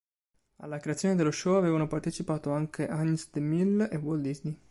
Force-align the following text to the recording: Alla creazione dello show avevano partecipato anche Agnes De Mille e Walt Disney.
Alla 0.63 0.79
creazione 0.79 1.13
dello 1.13 1.29
show 1.29 1.53
avevano 1.53 1.85
partecipato 1.85 2.49
anche 2.49 2.87
Agnes 2.87 3.29
De 3.31 3.39
Mille 3.39 3.87
e 3.91 3.97
Walt 3.97 4.21
Disney. 4.23 4.57